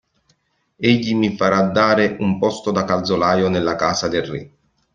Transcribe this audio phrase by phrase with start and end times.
[0.77, 4.51] Egli mi farà dare un posto da calzolaio nella casa del re.